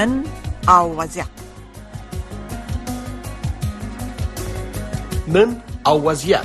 نن 0.00 0.24
او 0.68 0.96
وضعیت 0.96 1.26
نن 5.28 5.54
او 5.86 6.02
وضعیت 6.04 6.40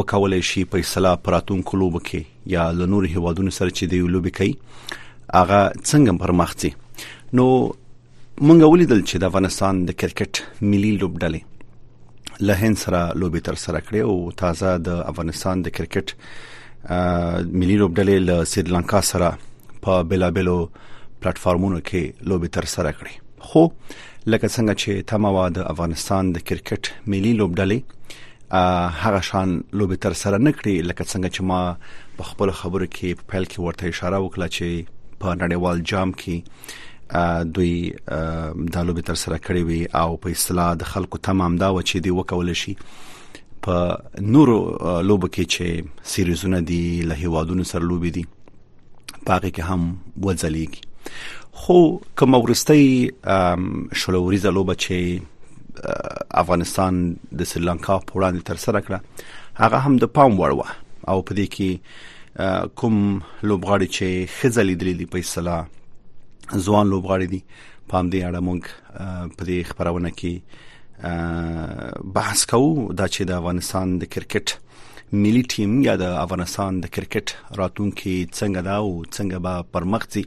وکول 0.00 0.38
شي 0.52 0.64
په 0.74 0.86
اصطلاح 0.88 1.18
پراتون 1.28 1.66
کلوب 1.72 2.00
کې 2.02 2.24
یا 2.52 2.64
له 2.78 2.86
نور 2.92 3.04
هیوادونو 3.14 3.50
سره 3.58 3.68
چې 3.76 3.84
دی 3.90 3.98
لوبي 4.14 4.30
کوي 4.38 4.54
هغه 5.34 5.60
څنګه 5.90 6.12
پرمختي 6.22 6.70
نو 7.36 7.46
مونږ 8.46 8.60
ولیدل 8.72 9.00
چې 9.08 9.16
د 9.22 9.28
افغانستان 9.30 9.74
د 9.90 9.96
کرکټ 10.02 10.32
ملي 10.74 10.92
لوبډلې 11.00 11.40
له 12.48 12.54
هند 12.62 12.76
سره 12.84 13.00
لوبي 13.22 13.40
تر 13.48 13.54
سره 13.64 13.78
کړې 13.86 14.00
او 14.08 14.30
تازه 14.42 14.70
د 14.88 15.02
افغانستان 15.12 15.62
د 15.66 15.76
کرکټ 15.78 16.20
ملي 17.60 17.76
لوبډلې 17.80 18.16
له 18.30 18.36
سریلانکا 18.52 19.00
سره 19.12 19.30
په 19.86 20.02
بلابلو 20.10 20.58
پلیټ 20.80 21.44
فارمونو 21.46 21.80
کې 21.80 22.28
لوبي 22.32 22.48
تر 22.58 22.70
سره 22.76 22.94
کړې 22.98 23.50
خو 23.50 23.62
لکه 24.32 24.46
څنګه 24.54 24.78
چې 24.82 25.08
تموا 25.12 25.48
د 25.58 25.68
افغانستان 25.74 26.32
د 26.36 26.46
کرکټ 26.50 27.12
ملي 27.14 27.32
لوبډلې 27.40 28.25
هغه 28.88 29.20
شان 29.20 29.62
لوبي 29.72 29.96
تر 29.96 30.12
سره 30.18 30.38
نکړي 30.38 30.74
لکه 30.82 31.04
څنګه 31.04 31.28
چې 31.28 31.42
ما 31.42 31.76
په 32.18 32.22
خپل 32.28 32.50
خبرو 32.58 32.86
کې 32.96 33.14
په 33.18 33.24
پیل 33.32 33.44
کې 33.44 33.60
ورته 33.60 33.88
اشاره 33.88 34.20
وکړه 34.24 34.48
چې 34.56 34.92
په 35.20 35.34
نړیوال 35.40 35.82
جام 35.92 36.12
کې 36.20 37.24
دوی 37.58 37.74
د 38.76 38.86
لوبي 38.90 39.02
تر 39.10 39.14
سره 39.24 39.38
کړی 39.46 39.62
وي 39.70 39.80
او 40.02 40.16
په 40.26 40.38
اصلاح 40.38 40.70
د 40.82 40.90
خلکو 40.92 41.18
تمام 41.32 41.56
دا 41.64 41.70
و 41.74 41.80
چې 41.82 41.98
دی 42.06 42.10
وکول 42.18 42.54
شي 42.62 42.76
په 43.68 44.24
نورو 44.36 44.58
لوبو 45.10 45.28
کې 45.38 45.54
چې 45.58 46.10
سیریزونه 46.14 46.60
دي 46.72 46.80
له 47.12 47.16
هوادونو 47.26 47.64
سره 47.74 47.82
لوبي 47.92 48.10
دي 48.18 48.26
پاره 49.26 49.48
کې 49.48 49.72
هم 49.72 49.92
وځلېږي 50.22 51.62
خو 51.62 51.78
کوم 52.20 52.34
ورستۍ 52.38 52.84
شلوري 54.04 54.36
زلوبه 54.44 54.74
چې 54.86 55.00
افغانستان 56.40 57.00
د 57.38 57.40
سریلانکا 57.52 57.96
په 58.10 58.18
وړاندې 58.18 58.42
تر 58.50 58.56
سره 58.64 58.78
کړه 58.88 59.24
هغه 59.62 59.78
هم 59.86 59.96
د 60.04 60.12
پام 60.18 60.36
وړ 60.40 60.52
و 60.56 60.62
او 61.12 61.16
په 61.30 61.34
دې 61.38 61.46
کې 61.54 62.74
کوم 62.82 62.96
لوبغاړي 63.48 63.88
چې 63.96 64.28
خځلې 64.36 64.74
دلی 64.82 64.94
دی 65.00 65.06
په 65.16 65.24
اصطلاح 65.26 65.60
ځوان 66.66 66.86
لوبغاړي 66.92 67.26
دي 67.34 67.40
پام 67.92 68.10
دې 68.12 68.20
اړه 68.28 68.40
مونږ 68.48 69.32
په 69.36 69.42
دې 69.48 69.58
خبرونه 69.70 70.10
کې 70.20 72.12
بحث 72.18 72.40
کوو 72.52 72.70
دا 73.00 73.06
چې 73.14 73.22
د 73.30 73.42
افغانستان 73.42 73.98
د 74.04 74.12
کرکټ 74.14 74.56
ملي 75.24 75.42
ټیم 75.54 75.72
یا 75.88 75.94
د 76.04 76.14
افغانستان 76.26 76.78
د 76.84 76.94
کرکټ 76.98 77.34
راتونکو 77.60 78.14
څنګه 78.38 78.60
دا 78.70 78.74
او 78.84 78.88
څنګه 79.16 79.38
به 79.48 79.66
پرمخ 79.76 80.06
ځي 80.14 80.24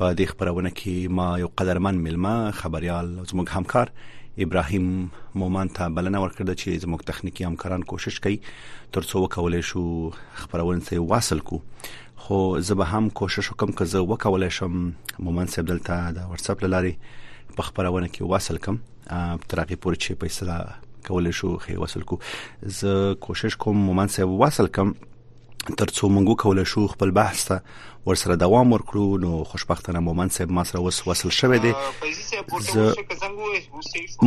په 0.00 0.06
دې 0.18 0.26
خبرونه 0.32 0.70
کې 0.78 1.14
ما 1.20 1.26
یو 1.42 1.48
قدرمن 1.62 2.00
ملما 2.06 2.34
خبريال 2.60 3.10
زموږ 3.30 3.46
همکار 3.58 3.92
ابراهیم 4.38 5.10
مومن 5.34 5.68
ته 5.72 5.88
بلنه 5.98 6.20
ورکړه 6.22 6.54
چې 6.60 6.82
زموږ 6.84 7.04
تخنیکی 7.10 7.44
همکاران 7.44 7.84
کوشش 7.92 8.18
کوي 8.26 8.36
ترڅو 8.96 9.22
وکولای 9.22 9.60
شو 9.68 9.84
خبرونه 10.40 10.98
واصل 11.12 11.38
کو 11.50 11.60
خو 12.24 12.40
زه 12.70 12.74
به 12.82 12.96
هم 12.96 13.10
کوشش 13.22 13.50
وکم 13.52 13.72
که 13.80 13.84
زه 13.94 13.98
وکولای 14.12 14.50
شم 14.58 14.82
مومن 15.28 15.46
صاحب 15.54 15.68
دلته 15.72 16.10
د 16.18 16.28
واتس 16.32 16.50
اپ 16.54 16.64
لاري 16.66 16.92
په 17.56 17.62
خبرونه 17.70 18.06
کې 18.08 18.20
واصل 18.34 18.56
کم 18.68 18.78
تر 19.00 19.64
هغه 19.64 19.82
پورې 19.86 20.06
چې 20.06 20.22
پیسې 20.24 21.08
کولای 21.10 21.32
شو 21.42 21.56
خې 21.58 21.80
واصل 21.84 22.00
کو 22.00 22.20
زه 22.80 23.14
کوشش 23.28 23.56
کوم 23.66 23.84
مومن 23.90 24.06
صاحب 24.16 24.38
واصل 24.44 24.66
کم 24.80 24.92
ترڅو 25.74 26.08
موږ 26.08 26.36
کولای 26.42 26.64
شو 26.72 26.86
خپل 26.92 27.10
بحث 27.16 27.44
ته 27.46 27.60
ورسره 28.06 28.34
دوام 28.42 28.72
ورکړو 28.72 29.16
نو 29.22 29.44
خوشبختانه 29.52 30.00
مومن 30.08 30.28
صاحب 30.36 30.50
ما 30.58 30.62
سره 30.64 30.80
وس 30.80 31.06
وصل 31.08 31.30
شوه 31.38 31.56
دی 31.64 31.72
ز 32.66 32.68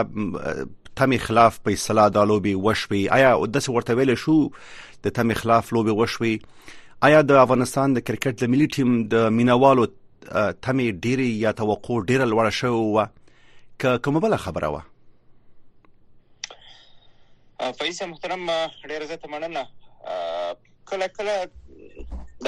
تم 1.01 1.11
خلاف 1.17 1.55
په 1.65 1.73
اصطلاح 1.77 2.07
د 2.15 2.17
لوبي 2.31 2.51
وشوي 2.65 2.99
آیا 3.15 3.29
د 3.35 3.57
څه 3.65 3.75
ورته 3.77 3.93
ویل 3.99 4.11
شو 4.23 4.33
د 5.05 5.13
تم 5.19 5.29
خلاف 5.39 5.63
لوبي 5.77 5.95
وشوي 5.99 6.33
آیا 7.09 7.21
د 7.29 7.39
افغانستان 7.43 7.95
د 7.95 7.99
کرکټ 8.09 8.35
د 8.41 8.43
ملي 8.55 8.67
ټیم 8.75 8.89
د 9.13 9.15
مینوالو 9.37 9.85
تم 10.67 10.81
ډيري 11.07 11.29
یا 11.45 11.53
توقع 11.63 11.97
ډیره 12.11 12.27
لوړ 12.33 12.49
شو 12.59 12.73
و 12.81 12.97
ک 13.85 13.95
کومه 14.09 14.21
بل 14.27 14.37
خبره 14.45 14.67
و 14.75 14.77
فیصل 17.81 18.07
محترم 18.13 18.41
ډیره 18.93 19.09
زته 19.15 19.27
مننه 19.33 19.63
کله 20.93 21.09
کله 21.17 21.35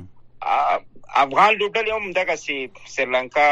افغان 1.22 1.58
لوبډل 1.58 1.92
هم 1.96 2.10
دغه 2.20 2.36
سي 2.44 2.56
سریلانکا 2.96 3.48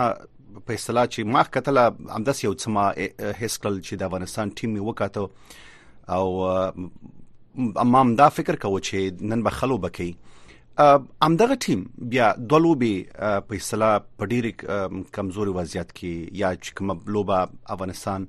په 0.67 0.73
اصطلاح 0.73 1.05
چې 1.05 1.33
ماخ 1.37 1.49
کتل 1.57 1.77
امدس 1.87 2.43
یو 2.43 2.53
څما 2.63 2.85
هیسکل 2.95 3.79
چې 3.79 4.01
د 4.01 4.09
افغانستان 4.09 4.53
ټیم 4.61 4.77
وکاتو 4.89 5.27
او 6.17 6.27
امام 7.85 8.15
دا 8.21 8.29
فکر 8.39 8.55
کوي 8.65 8.81
چې 8.89 9.29
نن 9.33 9.43
به 9.49 9.59
خلو 9.61 9.77
بکی 9.85 10.09
امدغه 10.79 11.55
ټیم 11.65 11.83
بیا 12.11 12.27
د 12.51 12.63
لوبي 12.65 12.91
په 13.19 13.55
اصطلاح 13.55 13.97
په 14.21 14.25
ډېر 14.33 14.45
کمزوري 15.17 15.51
وضعیت 15.57 15.91
کې 15.99 16.41
یا 16.41 16.51
چې 16.63 16.75
کوم 16.79 16.91
لوبه 17.17 17.41
افغانستان 17.75 18.25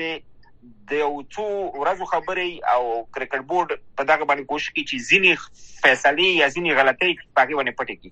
د 0.89 0.91
یو 1.03 1.11
څو 1.35 1.45
ورځو 1.81 2.05
خبرې 2.13 2.49
او 2.73 2.81
کرکټ 3.15 3.41
بورډ 3.49 3.69
په 3.97 4.03
دغه 4.11 4.23
باندې 4.29 4.47
کوشش 4.51 4.69
کوي 4.73 4.83
چې 4.89 5.05
ځینی 5.09 5.33
فیصلې 5.83 6.29
یا 6.41 6.47
ځینی 6.55 6.75
غلطۍ 6.79 7.11
پاکي 7.39 7.53
باندې 7.57 7.77
پټې 7.79 7.95
کړي 7.99 8.11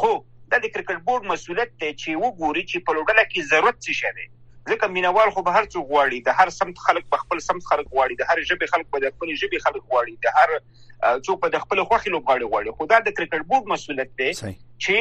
خو 0.00 0.12
د 0.50 0.68
کرکټ 0.74 0.98
بورډ 1.08 1.30
مسولیت 1.32 1.74
دی 1.80 1.92
چې 2.02 2.10
وګوري 2.24 2.66
چې 2.70 2.84
په 2.86 2.98
لوډله 2.98 3.26
کې 3.30 3.48
ضرورت 3.52 3.84
څه 3.84 4.00
شته 4.00 4.37
ځکه 4.70 4.86
مینوال 4.96 5.28
خو 5.34 5.40
به 5.46 5.52
هر 5.56 5.64
څو 5.72 5.78
غواړي 5.90 6.18
د 6.28 6.30
هر 6.38 6.48
سمت 6.58 6.76
خلک 6.86 7.04
به 7.12 7.16
خپل 7.22 7.38
سمت 7.48 7.62
خلک 7.70 7.86
غواړي 7.94 8.14
د 8.16 8.22
هر 8.30 8.38
ژبه 8.50 8.66
خلک 8.72 8.86
به 8.92 8.98
د 9.04 9.14
خپل 9.14 9.28
ژبه 9.40 9.58
خلک 9.66 9.82
غواړي 9.90 10.14
د 10.24 10.26
هر 10.38 10.50
څوک 11.24 11.36
به 11.42 11.48
د 11.54 11.64
خپل 11.64 11.78
خوخي 11.88 12.10
لوبغاړي 12.14 12.44
غواړي 12.52 12.70
خو 12.76 12.82
دا 12.92 12.98
د 13.06 13.16
کرکټ 13.16 13.42
بورډ 13.50 13.64
مسولیت 13.72 14.10
دی 14.20 14.30
چې 14.84 14.96